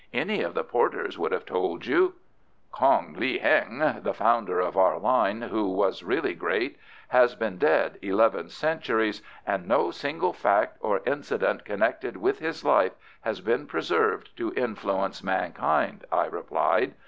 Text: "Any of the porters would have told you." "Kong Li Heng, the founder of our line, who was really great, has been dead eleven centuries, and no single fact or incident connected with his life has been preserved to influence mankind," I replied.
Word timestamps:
"Any 0.15 0.41
of 0.41 0.55
the 0.55 0.63
porters 0.63 1.19
would 1.19 1.31
have 1.31 1.45
told 1.45 1.85
you." 1.85 2.15
"Kong 2.71 3.13
Li 3.19 3.37
Heng, 3.37 3.99
the 4.01 4.15
founder 4.15 4.59
of 4.59 4.75
our 4.75 4.97
line, 4.97 5.43
who 5.43 5.69
was 5.69 6.01
really 6.01 6.33
great, 6.33 6.79
has 7.09 7.35
been 7.35 7.59
dead 7.59 7.99
eleven 8.01 8.49
centuries, 8.49 9.21
and 9.45 9.67
no 9.67 9.91
single 9.91 10.33
fact 10.33 10.77
or 10.79 11.03
incident 11.05 11.65
connected 11.65 12.17
with 12.17 12.39
his 12.39 12.65
life 12.65 12.93
has 13.21 13.41
been 13.41 13.67
preserved 13.67 14.35
to 14.37 14.51
influence 14.55 15.23
mankind," 15.23 16.03
I 16.11 16.25
replied. 16.25 16.95